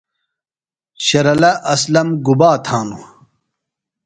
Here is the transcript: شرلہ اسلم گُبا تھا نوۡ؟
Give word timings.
شرلہ 1.05 1.51
اسلم 1.73 2.07
گُبا 2.25 2.51
تھا 2.65 2.79
نوۡ؟ 2.87 3.05